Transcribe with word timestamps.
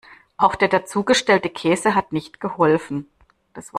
Auch 0.35 0.55
der 0.55 0.67
dazugestellte 0.67 1.51
Käse 1.51 1.93
hat 1.93 2.11
nicht 2.11 2.39
geholfen. 2.39 3.05